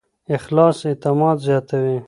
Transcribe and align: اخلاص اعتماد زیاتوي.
اخلاص 0.37 0.77
اعتماد 0.89 1.37
زیاتوي. 1.47 1.97